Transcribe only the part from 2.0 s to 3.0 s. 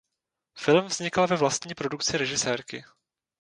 režisérky.